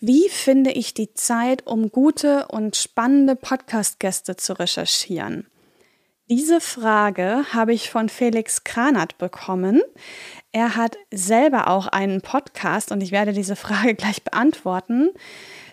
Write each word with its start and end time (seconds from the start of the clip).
Wie 0.00 0.28
finde 0.28 0.70
ich 0.70 0.94
die 0.94 1.12
Zeit, 1.14 1.66
um 1.66 1.90
gute 1.90 2.46
und 2.48 2.76
spannende 2.76 3.34
Podcast-Gäste 3.34 4.36
zu 4.36 4.52
recherchieren? 4.52 5.48
Diese 6.30 6.60
Frage 6.60 7.44
habe 7.52 7.72
ich 7.72 7.90
von 7.90 8.08
Felix 8.08 8.62
Kranert 8.62 9.18
bekommen. 9.18 9.80
Er 10.52 10.76
hat 10.76 10.96
selber 11.10 11.66
auch 11.66 11.88
einen 11.88 12.20
Podcast 12.20 12.92
und 12.92 13.00
ich 13.00 13.10
werde 13.10 13.32
diese 13.32 13.56
Frage 13.56 13.96
gleich 13.96 14.22
beantworten. 14.22 15.10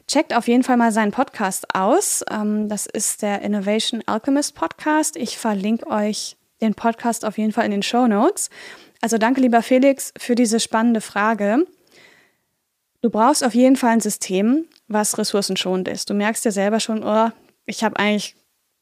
Checkt 0.08 0.36
auf 0.36 0.48
jeden 0.48 0.64
Fall 0.64 0.78
mal 0.78 0.92
seinen 0.92 1.12
Podcast 1.12 1.76
aus. 1.76 2.24
Ähm, 2.32 2.68
das 2.68 2.88
ist 2.88 3.22
der 3.22 3.44
Innovation 3.44 4.02
Alchemist 4.08 4.56
Podcast. 4.56 5.18
Ich 5.18 5.38
verlinke 5.38 5.88
euch 5.88 6.36
den 6.62 6.74
Podcast 6.74 7.26
auf 7.26 7.38
jeden 7.38 7.52
Fall 7.52 7.66
in 7.66 7.72
den 7.72 7.84
Show 7.84 8.08
Notes. 8.08 8.50
Also 9.02 9.20
danke, 9.20 9.42
lieber 9.42 9.62
Felix, 9.62 10.14
für 10.18 10.34
diese 10.34 10.60
spannende 10.60 11.02
Frage. 11.02 11.68
Du 13.06 13.12
brauchst 13.12 13.44
auf 13.44 13.54
jeden 13.54 13.76
Fall 13.76 13.92
ein 13.92 14.00
System, 14.00 14.66
was 14.88 15.20
ressourcenschonend 15.20 15.88
ist. 15.88 16.10
Du 16.10 16.16
merkst 16.16 16.44
ja 16.44 16.50
selber 16.50 16.80
schon, 16.80 17.04
oh, 17.04 17.30
ich 17.68 17.84
habe 17.84 18.00
eigentlich 18.00 18.36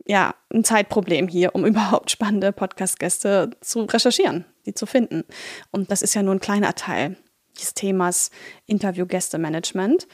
ja 0.06 0.34
ein 0.50 0.64
Zeitproblem 0.64 1.28
hier, 1.28 1.54
um 1.56 1.66
überhaupt 1.66 2.10
spannende 2.10 2.54
Podcast-Gäste 2.54 3.52
zu 3.60 3.82
recherchieren, 3.82 4.46
die 4.66 4.74
zu 4.74 4.86
finden. 4.86 5.26
Und 5.72 5.92
das 5.92 6.02
ist 6.02 6.14
ja 6.14 6.24
nur 6.24 6.34
ein 6.34 6.40
kleiner 6.40 6.74
Teil 6.74 7.18
des 7.60 7.74
Themas 7.74 8.32
Interview-Gäste-Management. 8.66 10.08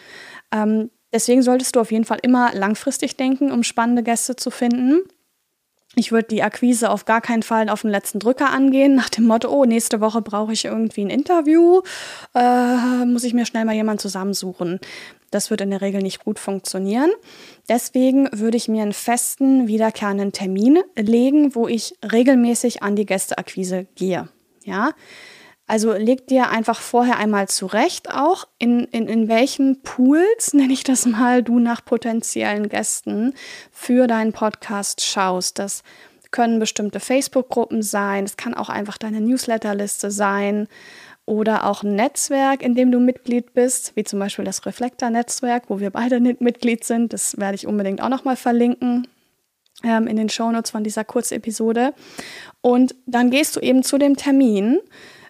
Ähm, 0.52 0.90
deswegen 1.14 1.44
solltest 1.44 1.76
du 1.76 1.80
auf 1.80 1.92
jeden 1.92 2.06
Fall 2.06 2.18
immer 2.24 2.52
langfristig 2.56 3.16
denken, 3.16 3.52
um 3.52 3.62
spannende 3.62 4.02
Gäste 4.02 4.36
zu 4.36 4.50
finden. 4.50 5.04
Ich 6.00 6.14
würde 6.14 6.30
die 6.30 6.44
Akquise 6.44 6.92
auf 6.92 7.04
gar 7.04 7.20
keinen 7.20 7.44
Fall 7.44 7.68
auf 7.68 7.82
den 7.82 7.92
letzten 7.92 8.20
Drücker 8.20 8.52
angehen, 8.52 8.96
nach 8.96 9.10
dem 9.10 9.28
Motto, 9.28 9.50
oh, 9.50 9.66
nächste 9.66 10.00
Woche 10.00 10.22
brauche 10.22 10.54
ich 10.54 10.64
irgendwie 10.64 11.02
ein 11.02 11.10
Interview, 11.10 11.82
äh, 12.34 13.04
muss 13.06 13.26
ich 13.26 13.34
mir 13.34 13.46
schnell 13.46 13.66
mal 13.66 13.76
jemanden 13.76 14.00
zusammensuchen. 14.00 14.80
Das 15.30 15.50
wird 15.50 15.60
in 15.60 15.72
der 15.72 15.82
Regel 15.82 16.02
nicht 16.02 16.24
gut 16.24 16.40
funktionieren. 16.40 17.10
Deswegen 17.68 18.30
würde 18.32 18.56
ich 18.56 18.70
mir 18.70 18.82
einen 18.82 18.94
festen, 18.94 19.68
wiederkehrenden 19.68 20.32
Termin 20.32 20.80
legen, 20.96 21.54
wo 21.54 21.68
ich 21.68 21.96
regelmäßig 22.10 22.82
an 22.82 22.96
die 22.96 23.06
Gästeakquise 23.06 23.86
gehe. 23.96 24.30
Ja, 24.64 24.92
also 25.70 25.94
leg 25.94 26.26
dir 26.26 26.50
einfach 26.50 26.82
vorher 26.82 27.20
einmal 27.20 27.48
zurecht, 27.48 28.10
auch 28.10 28.48
in, 28.58 28.86
in, 28.86 29.08
in 29.08 29.28
welchen 29.28 29.84
Pools, 29.84 30.54
nenne 30.54 30.74
ich 30.74 30.84
das 30.84 31.06
mal, 31.06 31.44
du 31.44 31.60
nach 31.60 31.86
potenziellen 31.86 32.70
Gästen 32.70 33.36
für 33.72 34.08
deinen 34.08 34.34
Podcast 34.34 35.06
schaust. 35.06 35.60
Das 35.60 35.84
können 36.32 36.58
bestimmte 36.58 37.00
Facebook-Gruppen 37.00 37.84
sein, 37.84 38.24
es 38.24 38.36
kann 38.36 38.56
auch 38.56 38.70
einfach 38.70 38.98
deine 38.98 39.22
Newsletterliste 39.22 40.10
sein 40.10 40.68
oder 41.28 41.68
auch 41.68 41.84
ein 41.84 41.94
Netzwerk, 41.94 42.64
in 42.64 42.74
dem 42.74 42.92
du 42.92 43.00
Mitglied 43.00 43.54
bist, 43.54 43.96
wie 43.96 44.04
zum 44.04 44.18
Beispiel 44.18 44.46
das 44.46 44.66
Reflektor-Netzwerk, 44.66 45.66
wo 45.68 45.80
wir 45.80 45.92
beide 45.92 46.20
Mitglied 46.20 46.84
sind. 46.84 47.14
Das 47.14 47.38
werde 47.38 47.54
ich 47.54 47.68
unbedingt 47.68 48.02
auch 48.02 48.10
nochmal 48.10 48.38
verlinken 48.38 49.08
ähm, 49.84 50.08
in 50.08 50.18
den 50.18 50.30
Shownotes 50.30 50.72
von 50.72 50.84
dieser 50.84 51.04
Kurzepisode. 51.04 51.94
Und 52.62 52.96
dann 53.06 53.30
gehst 53.30 53.56
du 53.56 53.60
eben 53.60 53.84
zu 53.84 54.00
dem 54.00 54.16
Termin 54.16 54.80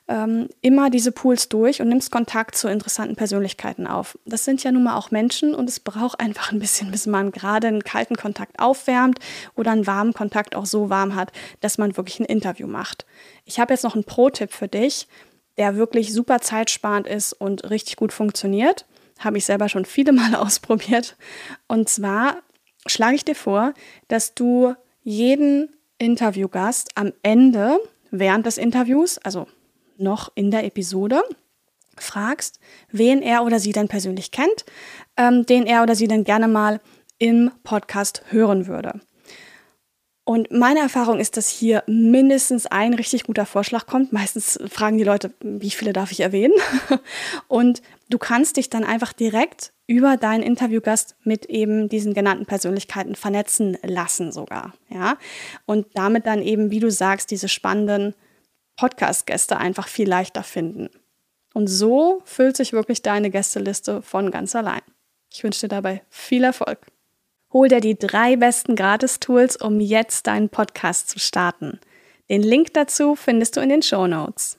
ähm, 0.09 0.49
immer 0.61 0.89
diese 0.89 1.11
Pools 1.11 1.49
durch 1.49 1.81
und 1.81 1.89
nimmst 1.89 2.11
Kontakt 2.11 2.55
zu 2.55 2.67
interessanten 2.67 3.15
Persönlichkeiten 3.15 3.85
auf. 3.85 4.17
Das 4.25 4.43
sind 4.43 4.63
ja 4.63 4.71
nun 4.71 4.83
mal 4.83 4.97
auch 4.97 5.11
Menschen 5.11 5.53
und 5.53 5.69
es 5.69 5.79
braucht 5.79 6.19
einfach 6.19 6.51
ein 6.51 6.59
bisschen, 6.59 6.89
bis 6.89 7.05
man 7.05 7.31
gerade 7.31 7.67
einen 7.67 7.83
kalten 7.83 8.15
Kontakt 8.15 8.59
aufwärmt 8.59 9.19
oder 9.55 9.71
einen 9.71 9.85
warmen 9.85 10.13
Kontakt 10.13 10.55
auch 10.55 10.65
so 10.65 10.89
warm 10.89 11.15
hat, 11.15 11.31
dass 11.61 11.77
man 11.77 11.95
wirklich 11.95 12.19
ein 12.19 12.25
Interview 12.25 12.65
macht. 12.65 13.05
Ich 13.45 13.59
habe 13.59 13.71
jetzt 13.71 13.83
noch 13.83 13.93
einen 13.93 14.03
Pro-Tipp 14.03 14.51
für 14.51 14.67
dich, 14.67 15.07
der 15.59 15.75
wirklich 15.75 16.11
super 16.11 16.39
zeitsparend 16.39 17.05
ist 17.05 17.33
und 17.33 17.69
richtig 17.69 17.95
gut 17.95 18.11
funktioniert. 18.11 18.87
Habe 19.19 19.37
ich 19.37 19.45
selber 19.45 19.69
schon 19.69 19.85
viele 19.85 20.11
Male 20.11 20.39
ausprobiert. 20.41 21.17
Und 21.67 21.87
zwar 21.87 22.37
schlage 22.87 23.15
ich 23.15 23.25
dir 23.25 23.35
vor, 23.35 23.75
dass 24.07 24.33
du 24.33 24.73
jeden 25.03 25.69
Interviewgast 25.99 26.89
am 26.95 27.13
Ende 27.21 27.79
während 28.09 28.47
des 28.47 28.57
Interviews, 28.57 29.19
also 29.19 29.45
noch 29.99 30.31
in 30.35 30.51
der 30.51 30.65
Episode 30.65 31.21
fragst, 31.97 32.59
wen 32.91 33.21
er 33.21 33.43
oder 33.43 33.59
sie 33.59 33.71
denn 33.71 33.87
persönlich 33.87 34.31
kennt, 34.31 34.65
ähm, 35.17 35.45
den 35.45 35.65
er 35.65 35.83
oder 35.83 35.95
sie 35.95 36.07
dann 36.07 36.23
gerne 36.23 36.47
mal 36.47 36.79
im 37.17 37.51
Podcast 37.63 38.23
hören 38.29 38.67
würde. 38.67 39.01
Und 40.29 40.51
meine 40.51 40.81
Erfahrung 40.81 41.19
ist, 41.19 41.37
dass 41.37 41.49
hier 41.49 41.83
mindestens 41.87 42.67
ein 42.67 42.93
richtig 42.93 43.23
guter 43.23 43.47
Vorschlag 43.47 43.87
kommt. 43.87 44.13
Meistens 44.13 44.59
fragen 44.69 44.99
die 44.99 45.03
Leute, 45.03 45.33
wie 45.41 45.71
viele 45.71 45.91
darf 45.91 46.11
ich 46.11 46.19
erwähnen? 46.19 46.53
Und 47.47 47.81
du 48.11 48.19
kannst 48.19 48.57
dich 48.57 48.69
dann 48.69 48.83
einfach 48.83 49.11
direkt 49.11 49.73
über 49.87 50.17
deinen 50.17 50.43
Interviewgast 50.43 51.15
mit 51.23 51.47
eben 51.47 51.89
diesen 51.89 52.13
genannten 52.13 52.45
Persönlichkeiten 52.45 53.15
vernetzen 53.15 53.75
lassen 53.81 54.31
sogar, 54.31 54.75
ja? 54.89 55.17
Und 55.65 55.87
damit 55.95 56.27
dann 56.27 56.43
eben, 56.43 56.69
wie 56.69 56.79
du 56.79 56.91
sagst, 56.91 57.31
diese 57.31 57.49
spannenden 57.49 58.13
Podcast-Gäste 58.79 59.57
einfach 59.57 59.89
viel 59.89 60.07
leichter 60.07 60.41
finden. 60.41 60.89
Und 61.53 61.67
so 61.67 62.21
füllt 62.23 62.55
sich 62.55 62.71
wirklich 62.71 63.01
deine 63.01 63.29
Gästeliste 63.29 64.01
von 64.01 64.31
ganz 64.31 64.55
allein. 64.55 64.81
Ich 65.29 65.43
wünsche 65.43 65.61
dir 65.61 65.67
dabei 65.67 66.01
viel 66.09 66.45
Erfolg. 66.45 66.79
Hol 67.51 67.67
dir 67.67 67.81
die 67.81 67.99
drei 67.99 68.37
besten 68.37 68.77
Gratis-Tools, 68.77 69.57
um 69.57 69.81
jetzt 69.81 70.27
deinen 70.27 70.47
Podcast 70.47 71.09
zu 71.09 71.19
starten. 71.19 71.81
Den 72.29 72.41
Link 72.41 72.73
dazu 72.73 73.17
findest 73.17 73.57
du 73.57 73.59
in 73.59 73.67
den 73.67 73.81
Show 73.81 74.07
Notes. 74.07 74.58